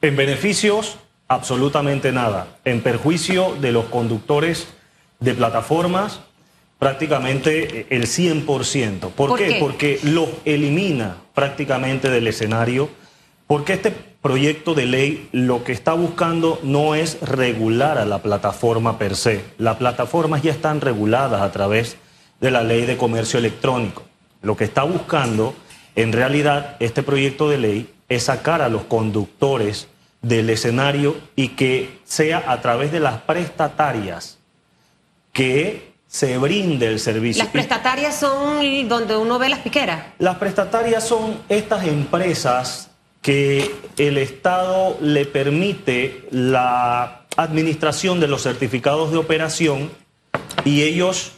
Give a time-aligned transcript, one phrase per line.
[0.00, 0.96] En beneficios,
[1.26, 2.58] absolutamente nada.
[2.64, 4.68] En perjuicio de los conductores
[5.18, 6.20] de plataformas,
[6.78, 9.00] prácticamente el 100%.
[9.00, 9.48] ¿Por, ¿Por qué?
[9.48, 9.56] qué?
[9.58, 12.88] Porque los elimina prácticamente del escenario,
[13.48, 18.98] porque este proyecto de ley lo que está buscando no es regular a la plataforma
[18.98, 19.44] per se.
[19.58, 21.96] Las plataformas ya están reguladas a través
[22.40, 24.04] de la ley de comercio electrónico.
[24.42, 25.54] Lo que está buscando,
[25.96, 29.88] en realidad, este proyecto de ley es sacar a los conductores
[30.22, 34.38] del escenario y que sea a través de las prestatarias
[35.32, 37.44] que se brinde el servicio.
[37.44, 40.06] Las prestatarias son donde uno ve las piqueras.
[40.18, 42.90] Las prestatarias son estas empresas
[43.20, 49.90] que el Estado le permite la administración de los certificados de operación
[50.64, 51.32] y ellos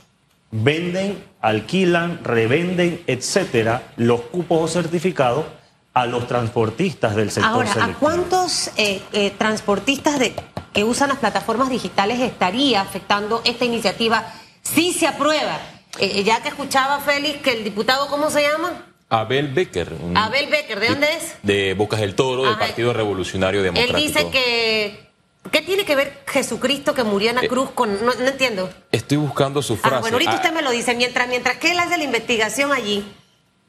[0.51, 5.45] venden, alquilan, revenden, etcétera, los cupos o certificados
[5.93, 10.35] a los transportistas del sector Ahora, ¿a cuántos eh, eh, transportistas de,
[10.73, 14.33] que usan las plataformas digitales estaría afectando esta iniciativa
[14.63, 15.59] si se aprueba?
[15.99, 18.87] Eh, ya te escuchaba, Félix, que el diputado, ¿cómo se llama?
[19.09, 19.93] Abel Becker.
[20.01, 21.35] un- Abel Becker, ¿de dónde es?
[21.43, 22.57] De Bocas del Toro, del.
[22.57, 23.99] Partido Revolucionario Él Democrático.
[23.99, 25.11] dice que...
[25.51, 28.05] ¿Qué tiene que ver Jesucristo que murió en la cruz con...?
[28.05, 28.71] No, no entiendo.
[28.93, 29.97] Estoy buscando su frase.
[29.97, 30.95] Ah, bueno, ahorita Ah, usted me lo dice.
[30.95, 33.05] Mientras, mientras que él hace la investigación allí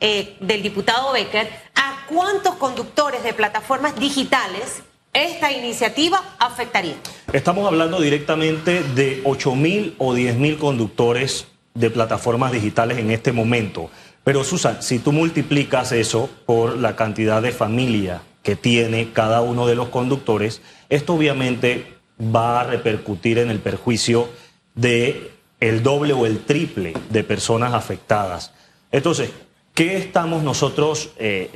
[0.02, 6.96] eh, del diputado Becker, ¿a cuántos conductores de plataformas digitales esta iniciativa afectaría?
[7.32, 13.32] Estamos hablando directamente de 8 mil o 10 mil conductores de plataformas digitales en este
[13.32, 13.90] momento.
[14.24, 19.66] Pero Susan, si tú multiplicas eso por la cantidad de familia que tiene cada uno
[19.66, 24.30] de los conductores, esto obviamente va a repercutir en el perjuicio
[24.76, 28.54] de el doble o el triple de personas afectadas.
[28.92, 29.32] Entonces,
[29.74, 31.50] ¿qué estamos nosotros eh,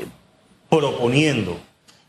[0.78, 1.59] proponiendo?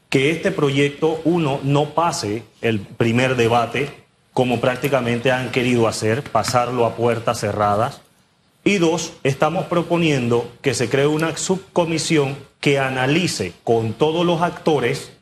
[0.08, 3.90] que este proyecto, uno, no pase el primer debate,
[4.32, 8.00] como prácticamente han querido hacer, pasarlo a puertas cerradas.
[8.64, 15.12] Y dos, estamos proponiendo que se cree una subcomisión que analice con todos los actores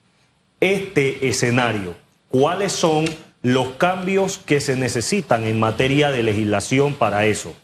[0.60, 1.94] este escenario.
[2.28, 3.04] ¿Cuáles son
[3.43, 7.54] los cambios que se necesitan en materia de legislación para eso?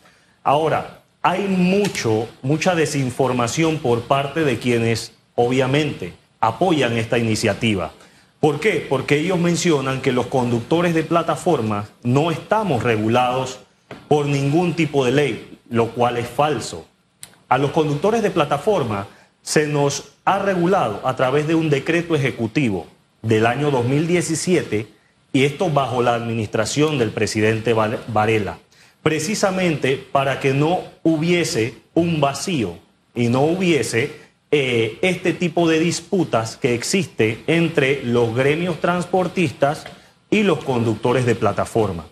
[0.43, 5.13] Ahora, hay mucho, mucha desinformación por parte de quienes,
[5.45, 7.93] obviamente, apoyan esta iniciativa.
[8.41, 8.87] ¿Por qué?
[8.89, 13.61] Porque ellos mencionan que los conductores de plataformas no estamos regulados
[14.09, 16.87] por ningún tipo de ley, lo cual es falso.
[17.49, 19.07] A los conductores de plataforma
[19.43, 22.87] se nos ha regulado a través de un decreto ejecutivo
[23.23, 24.87] del año 2017
[25.33, 28.59] y esto bajo la administración del presidente Varela,
[29.03, 32.79] precisamente para que no hubiese un vacío
[33.15, 39.85] y no hubiese eh, este tipo de disputas que existe entre los gremios transportistas
[40.29, 42.07] y los conductores de plataforma.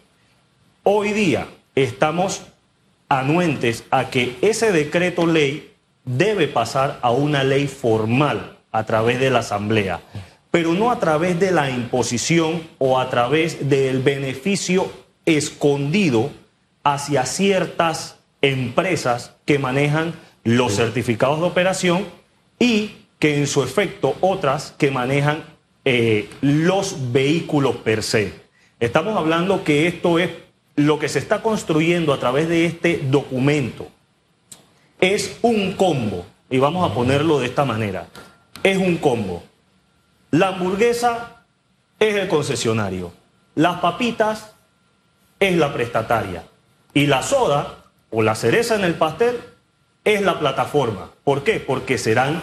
[0.85, 2.43] Hoy día estamos
[3.09, 5.73] anuentes a que ese decreto ley
[6.05, 10.01] debe pasar a una ley formal a través de la Asamblea,
[10.51, 14.93] pero no a través de la imposición o a través del beneficio
[15.27, 16.31] escondido
[16.85, 22.18] hacia ciertas empresas que manejan los certificados de operación
[22.59, 25.45] y que en su efecto otras que manejan
[25.85, 28.35] eh, los vehículos per se.
[28.81, 30.31] Estamos hablando que esto es
[30.77, 33.89] lo que se está construyendo a través de este documento.
[35.01, 38.07] Es un combo, y vamos a ponerlo de esta manera.
[38.63, 39.43] Es un combo.
[40.31, 41.45] La hamburguesa
[41.99, 43.13] es el concesionario.
[43.55, 44.55] Las papitas
[45.41, 46.45] es la prestataria.
[46.95, 49.41] Y la soda o la cereza en el pastel
[50.15, 51.11] es la plataforma.
[51.25, 51.61] ¿Por qué?
[51.61, 52.43] Porque serán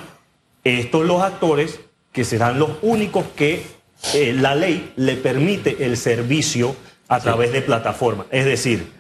[0.64, 1.80] estos los actores
[2.12, 3.64] que serán los únicos que
[4.14, 6.76] eh, la ley le permite el servicio
[7.08, 8.26] a través de plataforma.
[8.32, 8.92] Es decir,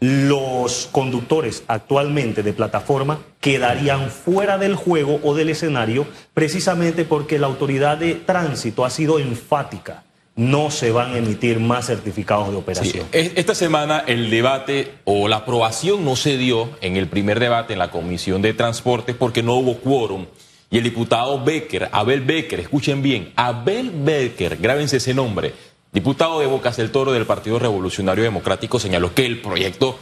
[0.00, 7.46] los conductores actualmente de plataforma quedarían fuera del juego o del escenario precisamente porque la
[7.46, 10.02] autoridad de tránsito ha sido enfática.
[10.34, 13.06] No se van a emitir más certificados de operación.
[13.12, 17.74] es- esta semana el debate o la aprobación no se dio en el primer debate
[17.74, 20.26] en la Comisión de Transportes porque no hubo quórum.
[20.70, 25.52] Y el diputado Becker, Abel Becker, escuchen bien, Abel Becker, grábense ese nombre,
[25.92, 29.98] diputado de Bocas del Toro del Partido Revolucionario Democrático, señaló que el proyecto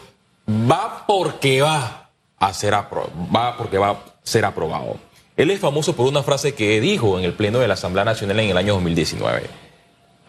[0.49, 4.97] va porque va a ser, apro- va porque va a ser aprobado.
[5.37, 8.39] Él es famoso por una frase que dijo en el Pleno de la Asamblea Nacional
[8.39, 9.49] en el año 2019.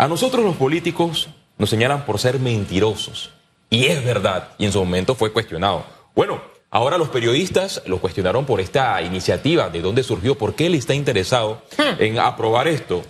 [0.02, 3.30] A nosotros los políticos nos señalan por ser mentirosos.
[3.70, 5.86] Y es verdad, y en su momento fue cuestionado.
[6.16, 10.74] Bueno, ahora los periodistas lo cuestionaron por esta iniciativa, de dónde surgió, por qué él
[10.74, 11.62] está interesado
[12.00, 13.04] en aprobar esto.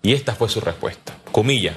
[0.00, 1.14] Y esta fue su respuesta.
[1.32, 1.76] Comilla,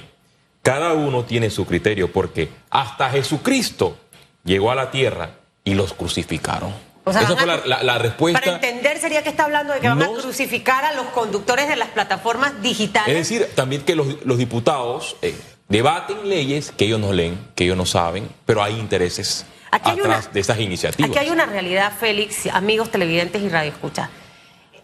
[0.62, 3.98] cada uno tiene su criterio porque hasta Jesucristo
[4.46, 5.32] llegó a la tierra
[5.66, 6.74] y los crucificaron.
[7.08, 8.40] O sea, Esa van fue a- la, la- la respuesta.
[8.42, 11.68] Para entender sería que está hablando de que van a No- crucificar a los conductores
[11.68, 13.08] de las plataformas digitales.
[13.16, 15.36] Es decir, también que los, los diputados eh,
[15.70, 20.00] debaten leyes que ellos no leen, que ellos no saben, pero hay intereses Aquí hay
[20.00, 21.10] atrás una- de esas iniciativas.
[21.12, 24.10] Aquí hay una realidad, Félix, amigos televidentes y radioescuchas.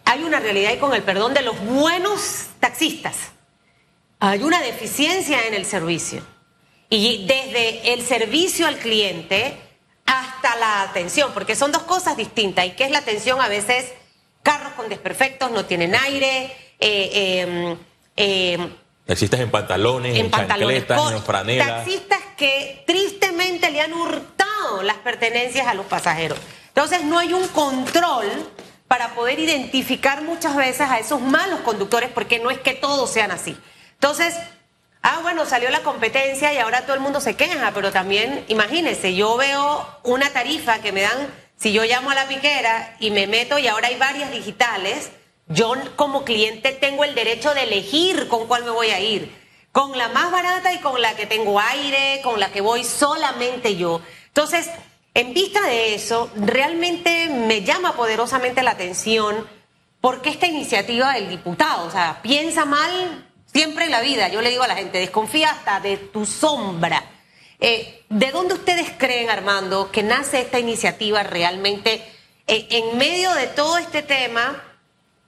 [0.04, 3.16] Hay una realidad y con el perdón de los buenos taxistas.
[4.20, 6.22] Hay una deficiencia en el servicio.
[6.90, 9.56] Y desde el servicio al cliente
[10.06, 12.66] hasta la atención, porque son dos cosas distintas.
[12.66, 13.40] ¿Y qué es la atención?
[13.40, 13.92] A veces
[14.42, 16.44] carros con desperfectos, no tienen aire,
[16.80, 17.76] eh, eh,
[18.16, 18.68] eh,
[19.06, 21.20] Existes en pantalones, en, en pantalones chancletas, cortos.
[21.20, 21.66] en franela.
[21.66, 26.38] Taxistas que tristemente le han hurtado las pertenencias a los pasajeros.
[26.68, 28.26] Entonces no hay un control
[28.88, 33.30] para poder identificar muchas veces a esos malos conductores porque no es que todos sean
[33.30, 33.56] así.
[33.94, 34.34] Entonces,
[35.02, 39.14] ah, bueno, salió la competencia y ahora todo el mundo se queja, pero también, imagínense,
[39.14, 43.26] yo veo una tarifa que me dan, si yo llamo a la piquera y me
[43.26, 45.10] meto y ahora hay varias digitales,
[45.48, 49.40] yo como cliente tengo el derecho de elegir con cuál me voy a ir.
[49.72, 53.76] Con la más barata y con la que tengo aire, con la que voy solamente
[53.76, 54.02] yo.
[54.28, 54.68] Entonces,
[55.14, 59.46] en vista de eso, realmente me llama poderosamente la atención
[60.00, 64.28] porque esta iniciativa del diputado, o sea, piensa mal siempre en la vida.
[64.28, 67.04] Yo le digo a la gente, desconfía hasta de tu sombra.
[67.60, 72.04] Eh, ¿De dónde ustedes creen, Armando, que nace esta iniciativa realmente
[72.46, 74.62] eh, en medio de todo este tema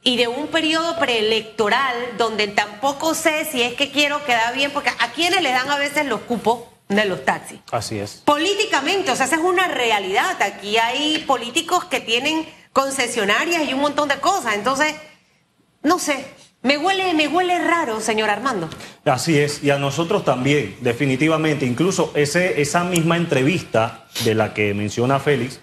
[0.03, 4.91] y de un periodo preelectoral donde tampoco sé si es que quiero quedar bien, porque
[4.91, 7.61] a quienes le dan a veces los cupos de los taxis?
[7.71, 8.23] Así es.
[8.25, 10.41] Políticamente, o sea, esa es una realidad.
[10.43, 14.55] Aquí hay políticos que tienen concesionarias y un montón de cosas.
[14.55, 14.95] Entonces,
[15.83, 16.27] no sé,
[16.65, 18.71] me huele, me huele raro, señor Armando.
[19.05, 21.67] Así es, y a nosotros también, definitivamente.
[21.67, 25.61] Incluso ese, esa misma entrevista de la que menciona Félix,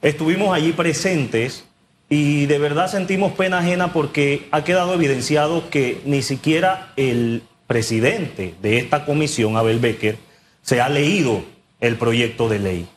[0.00, 1.64] estuvimos allí presentes
[2.08, 8.54] y de verdad sentimos pena ajena porque ha quedado evidenciado que ni siquiera el presidente
[8.62, 10.18] de esta comisión, Abel Becker,
[10.62, 11.42] se ha leído
[11.80, 12.88] el proyecto de ley.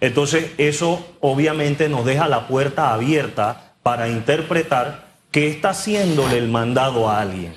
[0.00, 7.08] Entonces, eso obviamente nos deja la puerta abierta para interpretar que está haciéndole el mandado
[7.08, 7.54] a alguien.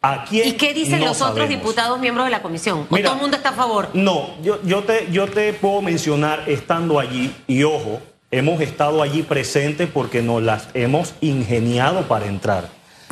[0.00, 0.48] ¿A quién?
[0.48, 2.86] ¿Y qué dicen No los otros diputados miembros de la comisión?
[2.90, 3.90] ¿O Mira, todo el mundo está a favor?
[3.94, 8.00] No, yo, yo, te, yo te puedo mencionar estando allí, y ojo,
[8.32, 12.68] hemos estado allí presentes porque nos las hemos ingeniado para entrar.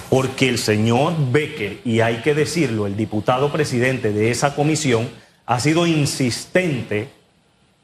[0.08, 5.08] Porque el señor Becker, y hay que decirlo, el diputado presidente de esa comisión,
[5.46, 7.08] ha sido insistente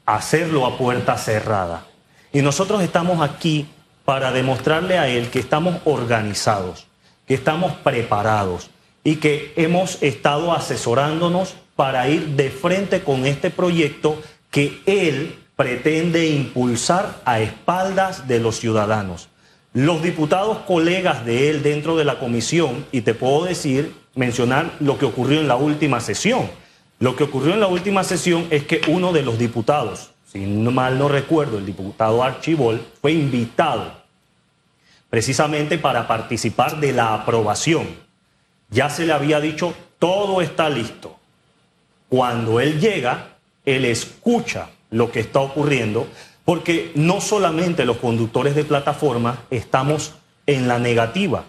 [0.05, 1.85] a hacerlo a puerta cerrada.
[2.33, 3.67] Y nosotros estamos aquí
[4.07, 6.87] para demostrarle a él que estamos organizados,
[7.27, 8.69] que estamos preparados
[9.03, 14.17] y que hemos estado asesorándonos para ir de frente con este proyecto
[14.49, 19.27] que él pretende impulsar a espaldas de los ciudadanos.
[19.73, 24.97] Los diputados colegas de él dentro de la comisión, y te puedo decir, mencionar lo
[24.97, 26.49] que ocurrió en la última sesión.
[26.99, 30.99] Lo que ocurrió en la última sesión es que uno de los diputados, si mal
[30.99, 33.91] no recuerdo, el diputado Archibol, fue invitado
[35.09, 37.87] precisamente para participar de la aprobación.
[38.69, 41.17] Ya se le había dicho, todo está listo.
[42.09, 46.07] Cuando él llega, él escucha lo que está ocurriendo,
[46.45, 50.13] porque no solamente los conductores de plataforma estamos
[50.45, 51.45] en la negativa,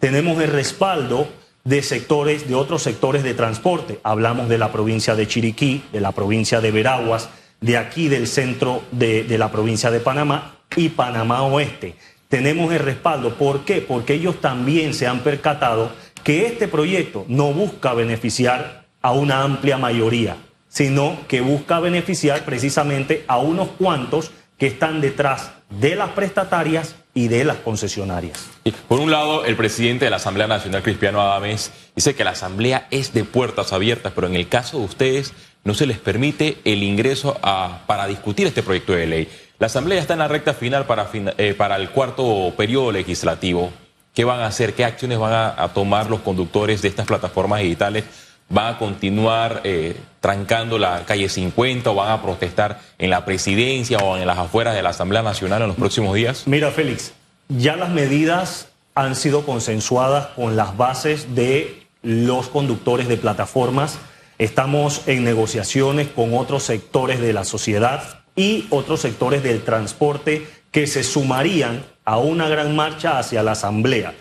[0.00, 1.28] tenemos el respaldo
[1.62, 4.00] de sectores, de otros sectores de transporte.
[4.02, 7.30] Hablamos de la provincia de Chiriquí, de la provincia de Veraguas,
[7.64, 11.94] de aquí del centro de, la provincia de Panamá y Panamá Oeste.
[12.28, 13.36] Tenemos el respaldo.
[13.36, 13.80] ¿Por qué?
[13.80, 15.90] Porque ellos también se han percatado
[16.22, 20.36] que este proyecto no busca beneficiar a una amplia mayoría,
[20.68, 27.28] sino que busca beneficiar precisamente a unos cuantos que están detrás de las prestatarias y
[27.28, 28.46] de las concesionarias.
[28.88, 32.88] Por un lado, el presidente de la Asamblea Nacional, Cristiano Adames, dice que la Asamblea
[32.90, 35.32] es de puertas abiertas, pero en el caso de ustedes
[35.64, 39.28] no se les permite el ingreso a- para discutir este proyecto de ley.
[39.58, 43.70] La Asamblea está en la recta final para, eh, el cuarto periodo legislativo.
[44.14, 44.74] ¿Qué van a hacer?
[44.74, 48.04] ¿Qué acciones van a, a tomar los conductores de estas plataformas digitales?
[48.48, 53.98] ¿Van a continuar eh, trancando la calle 50 o van a protestar en la presidencia
[53.98, 56.42] o en las afueras de la Asamblea Nacional en los próximos días?
[56.46, 57.12] Mira, Félix,
[57.48, 63.98] ya las medidas han sido consensuadas con las bases de los conductores de plataformas.
[64.38, 70.86] Estamos en negociaciones con otros sectores de la sociedad y otros sectores del transporte que
[70.86, 74.14] se sumarían a una gran marcha hacia la Asamblea.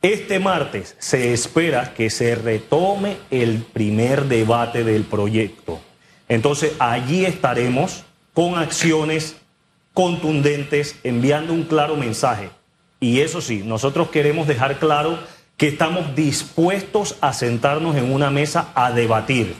[0.00, 5.80] Este martes se espera que se retome el primer debate del proyecto.
[6.28, 9.36] Entonces allí estaremos con acciones
[9.92, 12.50] contundentes, enviando un claro mensaje.
[12.98, 15.18] Y eso sí, nosotros queremos dejar claro
[15.56, 19.54] que estamos dispuestos a sentarnos en una mesa a debatir.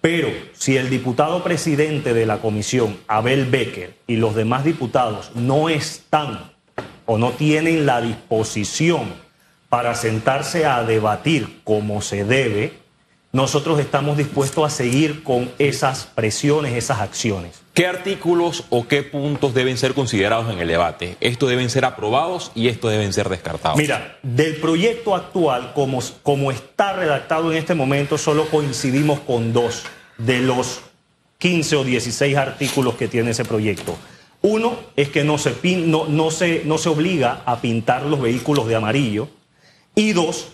[0.00, 5.68] Pero si el diputado presidente de la comisión, Abel Becker, y los demás diputados no
[5.68, 6.52] están
[7.06, 9.14] o no tienen la disposición
[9.68, 12.83] para sentarse a debatir como se debe,
[13.34, 17.60] nosotros estamos dispuestos a seguir con esas presiones, esas acciones.
[17.74, 21.16] ¿Qué artículos o qué puntos deben ser considerados en el debate?
[21.20, 23.76] ¿Estos deben ser aprobados y estos deben ser descartados?
[23.76, 29.82] Mira, del proyecto actual, como, como está redactado en este momento, solo coincidimos con dos
[30.16, 30.82] de los
[31.38, 33.98] 15 o 16 artículos que tiene ese proyecto.
[34.42, 38.68] Uno es que no se, no, no se, no se obliga a pintar los vehículos
[38.68, 39.26] de amarillo.
[39.96, 40.52] Y dos,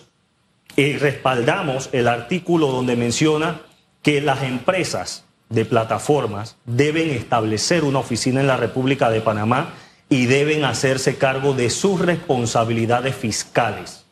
[0.77, 3.61] eh, respaldamos el artículo donde menciona
[4.01, 9.73] que las empresas de plataformas deben establecer una oficina en la República de Panamá
[10.09, 14.05] y deben hacerse cargo de sus responsabilidades fiscales.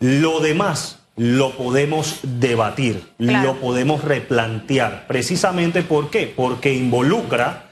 [0.00, 5.06] Lo demás lo podemos debatir, lo podemos replantear.
[5.06, 6.32] Precisamente ¿por qué?
[6.34, 7.70] Porque involucra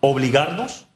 [0.00, 0.86] obligarnos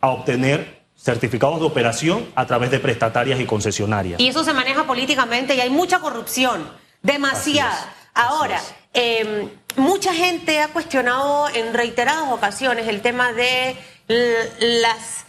[0.00, 4.20] a obtener certificados de operación a través de prestatarias y concesionarias.
[4.20, 6.70] Y eso se maneja políticamente y hay mucha corrupción,
[7.02, 7.94] demasiada.
[8.12, 8.60] Ahora,
[8.92, 13.76] em, mucha gente ha cuestionado en reiteradas ocasiones el tema de
[14.08, 15.24] las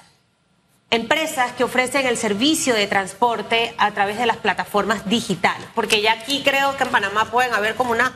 [0.90, 6.13] empresas que ofrecen el servicio de transporte a través de las plataformas digitales, porque ya
[6.13, 8.12] aquí creo que en Panamá pueden haber como unas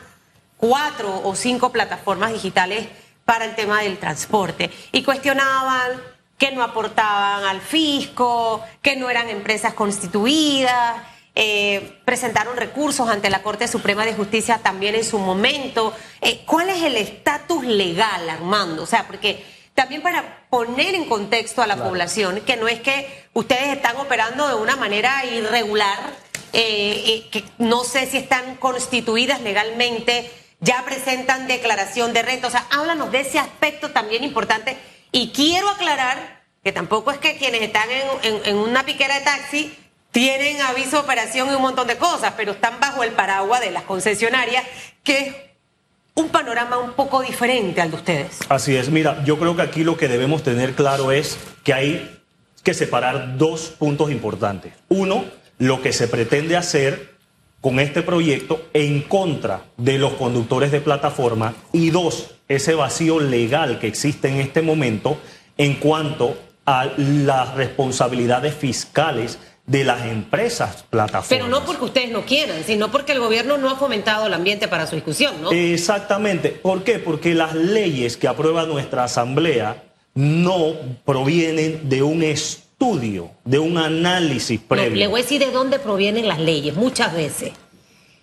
[0.58, 2.88] cuatro o cinco plataformas digitales
[3.24, 4.70] para el tema del transporte.
[4.92, 11.02] Y cuestionaban que no aportaban al fisco, que no eran empresas constituidas.
[11.38, 15.94] Eh, presentaron recursos ante la Corte Suprema de Justicia también en su momento.
[16.20, 18.82] Eh, ¿Cuál es el estatus legal, Armando?
[18.84, 23.26] O sea, porque también para poner en contexto a la población, que no es que
[23.34, 25.98] ustedes están operando de una manera irregular,
[26.54, 32.46] eh, que no sé si están constituidas legalmente, ya presentan declaración de renta.
[32.46, 34.78] O sea, háblanos de ese aspecto también importante
[35.16, 37.88] y quiero aclarar que tampoco es que quienes están
[38.22, 39.72] en, una piquera de taxi
[40.10, 43.70] tienen aviso de operación y un montón de cosas, pero están bajo el paraguas de
[43.70, 44.64] las concesionarias,
[45.02, 45.34] que es
[46.14, 48.40] un panorama un poco diferente al de ustedes.
[48.50, 52.20] Así es, mira, yo creo que aquí lo que debemos tener claro es que hay
[52.62, 54.74] que separar dos puntos importantes.
[54.88, 55.24] Uno,
[55.56, 57.14] lo que se pretende hacer
[57.62, 63.78] con este proyecto en contra de los conductores de plataforma y dos, ese vacío legal
[63.78, 65.18] que existe en este momento
[65.58, 71.28] en cuanto a las responsabilidades fiscales de las empresas plataformas.
[71.28, 74.68] Pero no porque ustedes no quieran, sino porque el gobierno no ha fomentado el ambiente
[74.68, 75.50] para su discusión, ¿no?
[75.50, 76.50] Exactamente.
[76.50, 76.98] ¿Por qué?
[76.98, 79.82] Porque las leyes que aprueba nuestra Asamblea
[80.14, 80.74] no
[81.04, 84.96] provienen de un estudio, de un análisis previo.
[84.96, 86.74] le voy a decir de dónde provienen las leyes.
[86.74, 87.52] Muchas veces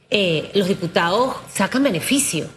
[0.10, 2.48] eh, los diputados sacan beneficio.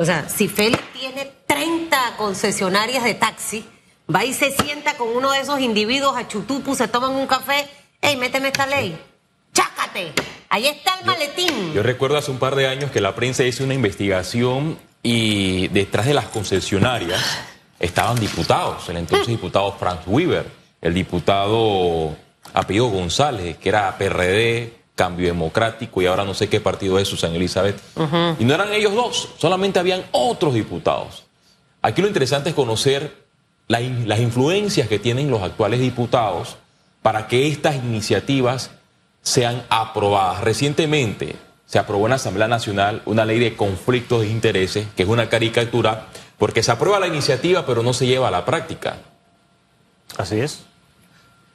[0.00, 3.66] O sea, si Félix tiene 30 concesionarias de taxi,
[4.12, 7.68] va y se sienta con uno de esos individuos a Chutupu, se toman un café,
[8.00, 8.98] ¡ey, méteme esta ley!
[9.52, 10.12] ¡Chácate!
[10.48, 11.74] Ahí está el maletín.
[11.74, 16.06] Yo recuerdo hace un par de años que la prensa hizo una investigación y detrás
[16.06, 17.20] de las concesionarias
[17.78, 19.32] estaban diputados, el entonces mm.
[19.32, 20.46] diputado Frank Weaver,
[20.80, 22.16] el diputado
[22.54, 27.34] apellido González, que era PRD, Cambio Democrático y ahora no sé qué partido es Susana
[27.34, 27.80] Elizabeth.
[28.38, 31.24] Y no eran ellos dos, solamente habían otros diputados.
[31.80, 33.16] Aquí lo interesante es conocer
[33.66, 36.58] las influencias que tienen los actuales diputados
[37.00, 38.72] para que estas iniciativas
[39.22, 40.42] sean aprobadas.
[40.42, 45.08] Recientemente se aprobó en la Asamblea Nacional una ley de conflictos de intereses, que es
[45.08, 48.98] una caricatura, porque se aprueba la iniciativa pero no se lleva a la práctica.
[50.18, 50.66] Así es.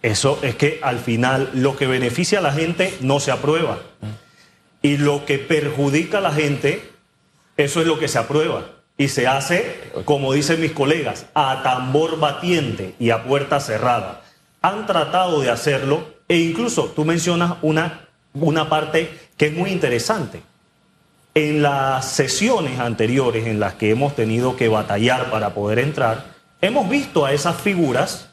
[0.02, 3.80] Eso es que al final lo que beneficia a la gente no se aprueba.
[4.82, 6.92] Y lo que perjudica a la gente,
[7.58, 12.20] eso es lo que se aprueba y se hace, como dicen mis colegas, a tambor
[12.20, 14.22] batiente y a puerta cerrada.
[14.62, 20.42] Han tratado de hacerlo e incluso tú mencionas una, una parte que es muy interesante.
[21.34, 26.28] En las sesiones anteriores en las que hemos tenido que batallar para poder entrar,
[26.62, 28.30] hemos visto a esas figuras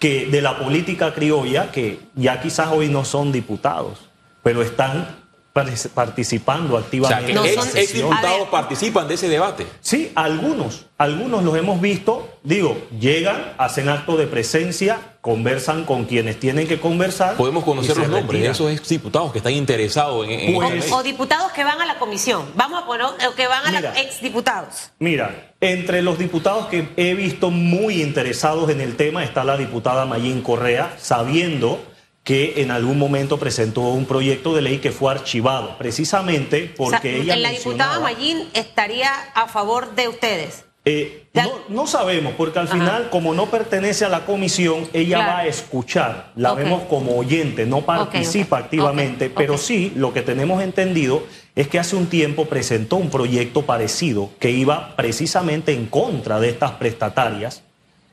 [0.00, 4.08] que de la política criolla que ya quizás hoy no son diputados,
[4.42, 5.19] pero están
[5.52, 7.36] participando activamente.
[7.36, 9.66] O sea, que ex, ex diputados participan de ese debate.
[9.80, 16.38] Sí, algunos, algunos los hemos visto, digo, llegan, hacen acto de presencia, conversan con quienes
[16.38, 17.36] tienen que conversar.
[17.36, 21.02] Podemos conocer los nombres de esos ex diputados que están interesados en, en pues, o,
[21.02, 22.46] diputados que van a la comisión.
[22.54, 24.90] Vamos a poner, o que van a los ex diputados.
[25.00, 30.06] Mira, entre los diputados que he visto muy interesados en el tema está la diputada
[30.06, 31.89] Mayín Correa, sabiendo
[32.24, 37.36] que en algún momento presentó un proyecto de ley que fue archivado, precisamente porque ella.
[37.36, 40.64] La diputada Mayín estaría a favor de ustedes.
[40.86, 41.26] Eh,
[41.68, 46.32] no, sabemos, porque al final, como no pertenece a la comisión, ella va a escuchar,
[46.36, 51.22] la vemos como oyente, no participa activamente, pero sí lo que tenemos entendido
[51.54, 56.48] es que hace un tiempo presentó un proyecto parecido que iba precisamente en contra de
[56.48, 57.62] estas prestatarias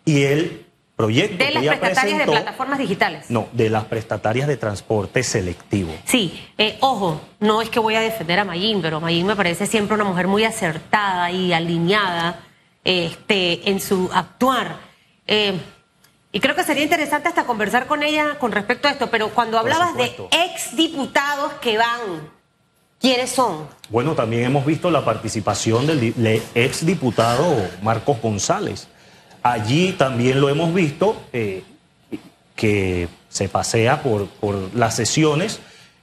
[0.03, 0.66] y él
[0.97, 3.29] proyecto de las prestatarias de plataformas digitales.
[3.29, 5.93] No, de las prestatarias de transporte selectivo.
[6.05, 9.67] Sí, eh, ojo, no es que voy a defender a Mayín, pero Mayín me parece
[9.67, 12.39] siempre una mujer muy acertada y alineada
[12.83, 14.77] este, en su actuar.
[15.27, 15.53] Eh,
[16.31, 19.59] y creo que sería interesante hasta conversar con ella con respecto a esto, pero cuando
[19.59, 22.31] hablabas de exdiputados que van,
[22.99, 23.67] ¿quiénes son?
[23.89, 28.87] Bueno, también hemos visto la participación del exdiputado Marcos González
[29.51, 31.63] Allí también lo hemos visto, eh,
[32.55, 35.59] que se pasea por, por las sesiones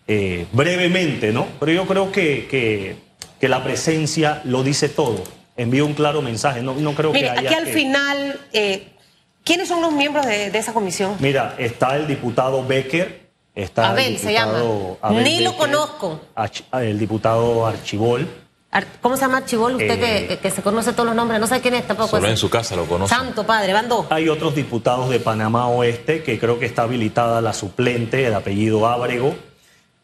[0.06, 1.46] eh, brevemente, ¿no?
[1.60, 5.22] Pero yo creo que, que, la presencia lo dice todo,
[5.54, 8.88] envía un claro mensaje, no, no creo que haya aquí al final, eh,
[9.44, 11.16] ¿quiénes son los miembros de, esa comisión?
[11.20, 14.62] Mira, está el diputado Becker, está Abel, se llama.
[15.10, 16.22] Ni lo conozco.
[16.72, 18.26] El diputado Archibol.
[19.00, 19.76] ¿Cómo se llama Archibol?
[19.76, 22.10] Usted eh, que, se conoce todos los nombres, no sé quién es tampoco.
[22.10, 23.14] Solo en su casa lo conoce.
[23.14, 24.06] Santo Padre, van dos.
[24.10, 28.86] Hay otros diputados de Panamá Oeste que creo que está habilitada la suplente, el apellido
[28.86, 29.36] Ábrego,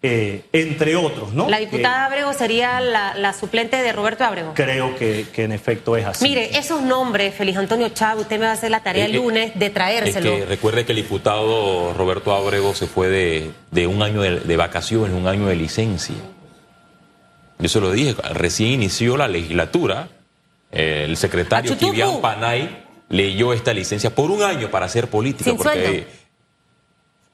[0.03, 1.51] eh, entre otros, ¿no?
[1.51, 4.53] La diputada Ábrego sería la, suplente de Roberto Ábrego.
[4.55, 6.25] Creo que, en efecto es así.
[6.25, 9.19] Mire, esos nombres, Feliz Antonio Chávez, usted me va a hacer la tarea el eh,
[9.19, 10.37] lunes de traérselo.
[10.37, 15.13] que recuerde que el diputado Roberto Ábrego se fue de, un año de, de vacaciones,
[15.13, 16.15] un año de licencia.
[17.61, 20.09] Yo se lo dije, recién inició la legislatura,
[20.71, 26.07] el secretario Kivian Panay leyó esta licencia por un año para hacer política, porque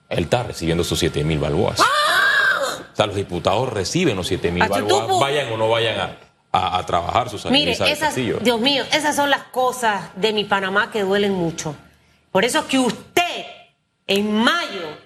[0.09, 1.81] él está recibiendo sus 7 mil balboas.
[1.81, 2.79] ¡Ah!
[2.93, 6.17] O sea, los diputados reciben los 7 mil balboas, vayan o no vayan
[6.53, 11.03] a, trabajar sus Mire, esas, Dios mío, esas son las cosas de mi Panamá que
[11.03, 11.75] duelen mucho.
[12.33, 13.45] Por eso que usted
[14.07, 14.97] en mayo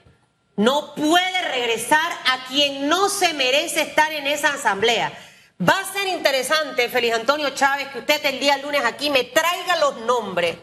[0.60, 5.10] no puede regresar a quien no se merece estar en esa asamblea.
[5.58, 9.76] Va a ser interesante, Feliz Antonio Chávez, que usted el día lunes aquí me traiga
[9.76, 10.58] los nombres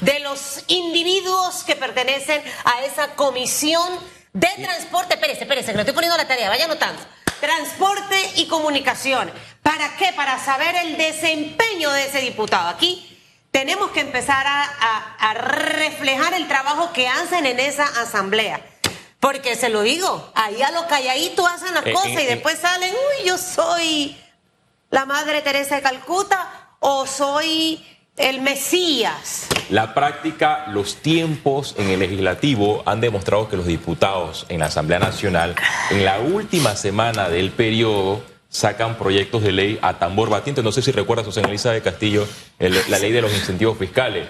[0.00, 3.98] de los individuos que pertenecen a esa comisión
[4.34, 5.14] de transporte.
[5.14, 7.00] Espérese, espérese, que le estoy poniendo la tarea, vaya anotando.
[7.40, 9.32] Transporte y comunicación.
[9.62, 10.12] ¿Para qué?
[10.12, 12.68] Para saber el desempeño de ese diputado.
[12.68, 13.18] Aquí
[13.50, 18.60] tenemos que empezar a, a reflejar el trabajo que hacen en esa asamblea.
[19.20, 22.92] Porque se lo digo, ahí a lo calladito hacen las eh, cosas y después salen,
[22.92, 24.16] uy, yo soy
[24.90, 27.84] la Madre Teresa de Calcuta o soy
[28.16, 29.48] el Mesías.
[29.70, 34.98] La práctica, los tiempos en el legislativo han demostrado que los diputados en la Asamblea
[34.98, 35.56] Nacional,
[35.90, 40.62] en la última semana del periodo, sacan proyectos de ley a tambor batiente.
[40.62, 42.26] No sé si recuerda, Susana Elisa de Castillo,
[42.58, 44.28] la ley de los incentivos fiscales.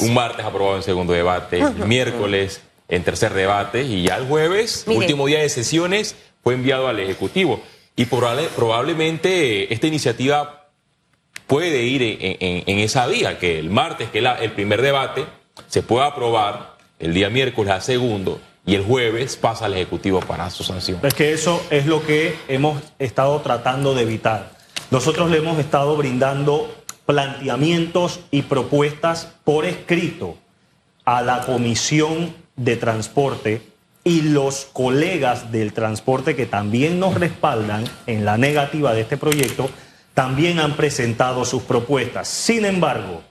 [0.00, 5.26] Un martes aprobado en segundo debate, miércoles en tercer debate y ya el jueves, último
[5.26, 7.62] día de sesiones, fue enviado al Ejecutivo.
[7.96, 10.68] Y probablemente esta iniciativa
[11.46, 15.26] puede ir en, esa vía, que el martes, que es el primer debate,
[15.68, 20.50] se pueda aprobar, el día miércoles a segundo, y el jueves pasa al Ejecutivo para
[20.50, 21.00] su sanción.
[21.02, 24.52] Es que eso es lo que hemos estado tratando de evitar.
[24.90, 26.74] Nosotros le hemos estado brindando
[27.06, 30.36] planteamientos y propuestas por escrito
[31.04, 33.62] a la Comisión de transporte
[34.04, 39.68] y los colegas del transporte que también nos respaldan en la negativa de este proyecto,
[40.14, 42.28] también han presentado sus propuestas.
[42.28, 43.22] Sin embargo,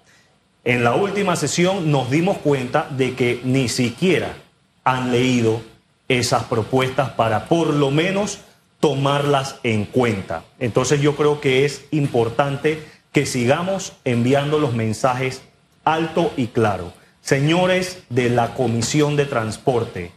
[0.63, 4.36] en la última sesión nos dimos cuenta de que ni siquiera
[4.84, 5.62] han leído
[6.08, 8.39] esas propuestas para por lo menos
[8.79, 10.43] tomarlas en cuenta.
[10.60, 15.41] Entonces yo creo que es importante que sigamos enviando los mensajes
[15.84, 16.93] alto y claro.
[17.21, 20.12] Señores de la Comisión de Transporte,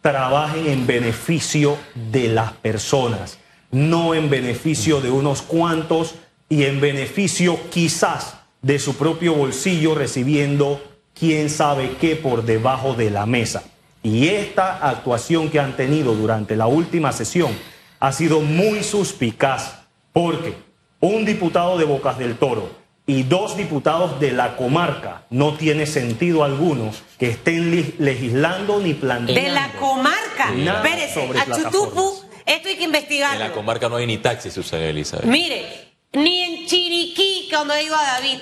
[0.00, 1.76] trabajen en beneficio
[2.10, 3.38] de las personas,
[3.70, 6.14] no en beneficio de unos cuantos
[6.48, 10.82] y en beneficio quizás de su propio bolsillo recibiendo
[11.18, 13.62] quién sabe qué por debajo de la mesa.
[14.02, 17.50] Y esta actuación que han tenido durante la última sesión
[17.98, 20.54] ha sido muy suspicaz porque
[21.00, 22.70] un diputado de Bocas del Toro
[23.06, 29.40] y dos diputados de la comarca no tiene sentido alguno que estén legislando ni planteando.
[29.40, 30.52] De la comarca.
[30.52, 33.40] Espérese, a Chutupu, esto hay que investigarlo.
[33.40, 35.26] En la comarca no hay ni taxis, Susana Elizabeth.
[35.26, 38.40] Mire, ni en Chiriquí, cuando digo a David,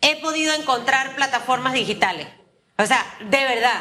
[0.00, 2.26] he podido encontrar plataformas digitales.
[2.76, 3.80] O sea, de verdad,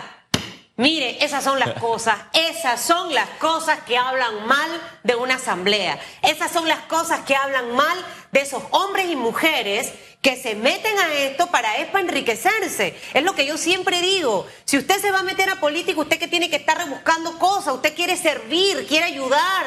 [0.75, 4.69] Mire, esas son las cosas, esas son las cosas que hablan mal
[5.03, 7.97] de una asamblea, esas son las cosas que hablan mal
[8.31, 12.97] de esos hombres y mujeres que se meten a esto para es para enriquecerse.
[13.13, 14.47] Es lo que yo siempre digo.
[14.63, 17.75] Si usted se va a meter a política, usted que tiene que estar rebuscando cosas,
[17.75, 19.65] usted quiere servir, quiere ayudar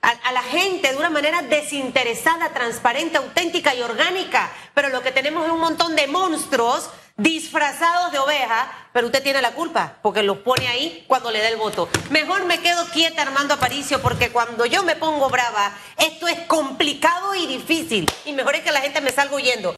[0.00, 4.52] a, a, la gente de una manera desinteresada, transparente, auténtica y orgánica.
[4.72, 9.40] Pero lo que tenemos es un montón de monstruos disfrazados de oveja, pero usted tiene
[9.42, 11.88] la culpa, porque los pone ahí cuando le da el voto.
[12.10, 17.34] Mejor me quedo quieta Armando Aparicio, porque cuando yo me pongo brava, esto es complicado
[17.34, 19.70] y difícil, y mejor es que la gente me salga huyendo.